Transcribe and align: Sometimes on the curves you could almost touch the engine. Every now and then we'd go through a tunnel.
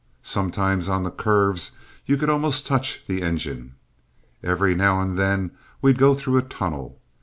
Sometimes 0.23 0.89
on 0.89 1.03
the 1.03 1.11
curves 1.11 1.73
you 2.07 2.17
could 2.17 2.31
almost 2.31 2.65
touch 2.65 3.05
the 3.05 3.21
engine. 3.21 3.75
Every 4.41 4.73
now 4.73 4.99
and 4.99 5.15
then 5.15 5.51
we'd 5.79 5.99
go 5.99 6.15
through 6.15 6.37
a 6.37 6.41
tunnel. 6.41 6.99